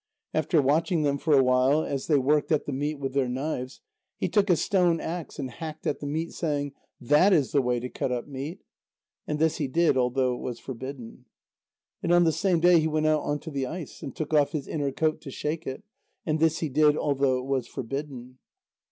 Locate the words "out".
13.05-13.21